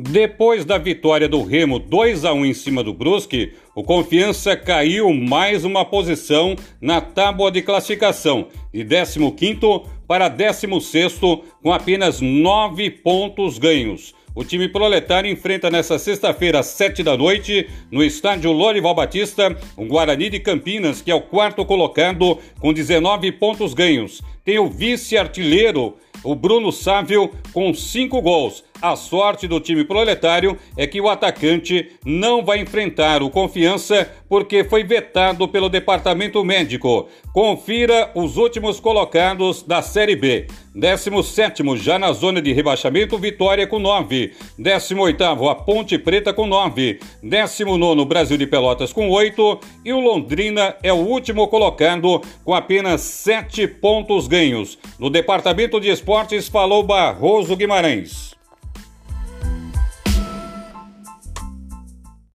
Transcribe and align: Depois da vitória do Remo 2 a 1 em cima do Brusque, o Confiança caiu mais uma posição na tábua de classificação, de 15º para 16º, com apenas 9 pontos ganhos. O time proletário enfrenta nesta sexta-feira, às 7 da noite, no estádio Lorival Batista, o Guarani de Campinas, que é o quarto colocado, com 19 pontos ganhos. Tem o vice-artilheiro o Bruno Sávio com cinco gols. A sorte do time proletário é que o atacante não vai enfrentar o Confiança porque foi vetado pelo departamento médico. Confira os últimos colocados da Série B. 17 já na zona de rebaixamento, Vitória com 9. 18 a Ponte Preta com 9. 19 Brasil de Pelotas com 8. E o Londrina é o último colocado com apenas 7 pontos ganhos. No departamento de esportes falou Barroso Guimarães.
Depois 0.00 0.64
da 0.64 0.78
vitória 0.78 1.28
do 1.28 1.42
Remo 1.42 1.80
2 1.80 2.24
a 2.24 2.32
1 2.32 2.46
em 2.46 2.54
cima 2.54 2.84
do 2.84 2.94
Brusque, 2.94 3.54
o 3.74 3.82
Confiança 3.82 4.56
caiu 4.56 5.12
mais 5.12 5.64
uma 5.64 5.84
posição 5.84 6.54
na 6.80 7.00
tábua 7.00 7.50
de 7.50 7.62
classificação, 7.62 8.46
de 8.72 8.84
15º 8.84 9.86
para 10.06 10.30
16º, 10.30 11.42
com 11.60 11.72
apenas 11.72 12.20
9 12.20 12.90
pontos 12.90 13.58
ganhos. 13.58 14.14
O 14.36 14.44
time 14.44 14.68
proletário 14.68 15.28
enfrenta 15.28 15.68
nesta 15.68 15.98
sexta-feira, 15.98 16.60
às 16.60 16.66
7 16.66 17.02
da 17.02 17.16
noite, 17.16 17.68
no 17.90 18.04
estádio 18.04 18.52
Lorival 18.52 18.94
Batista, 18.94 19.58
o 19.76 19.84
Guarani 19.84 20.30
de 20.30 20.38
Campinas, 20.38 21.02
que 21.02 21.10
é 21.10 21.14
o 21.14 21.22
quarto 21.22 21.64
colocado, 21.64 22.38
com 22.60 22.72
19 22.72 23.32
pontos 23.32 23.74
ganhos. 23.74 24.22
Tem 24.44 24.60
o 24.60 24.68
vice-artilheiro 24.68 25.96
o 26.22 26.34
Bruno 26.34 26.72
Sávio 26.72 27.30
com 27.52 27.72
cinco 27.72 28.20
gols. 28.20 28.64
A 28.80 28.94
sorte 28.94 29.48
do 29.48 29.58
time 29.58 29.82
proletário 29.84 30.56
é 30.76 30.86
que 30.86 31.00
o 31.00 31.08
atacante 31.08 31.90
não 32.04 32.44
vai 32.44 32.60
enfrentar 32.60 33.24
o 33.24 33.30
Confiança 33.30 34.08
porque 34.28 34.62
foi 34.62 34.84
vetado 34.84 35.48
pelo 35.48 35.68
departamento 35.68 36.44
médico. 36.44 37.08
Confira 37.32 38.12
os 38.14 38.36
últimos 38.36 38.78
colocados 38.78 39.64
da 39.64 39.82
Série 39.82 40.14
B. 40.14 40.46
17 40.76 41.64
já 41.76 41.98
na 41.98 42.12
zona 42.12 42.40
de 42.40 42.52
rebaixamento, 42.52 43.18
Vitória 43.18 43.66
com 43.66 43.80
9. 43.80 44.32
18 44.56 45.24
a 45.24 45.54
Ponte 45.56 45.98
Preta 45.98 46.32
com 46.32 46.46
9. 46.46 47.00
19 47.20 48.04
Brasil 48.04 48.36
de 48.36 48.46
Pelotas 48.46 48.92
com 48.92 49.10
8. 49.10 49.58
E 49.84 49.92
o 49.92 49.98
Londrina 49.98 50.76
é 50.84 50.92
o 50.92 50.96
último 50.96 51.48
colocado 51.48 52.22
com 52.44 52.54
apenas 52.54 53.00
7 53.00 53.66
pontos 53.66 54.28
ganhos. 54.28 54.78
No 55.00 55.10
departamento 55.10 55.80
de 55.80 55.88
esportes 55.88 56.46
falou 56.46 56.84
Barroso 56.84 57.56
Guimarães. 57.56 58.37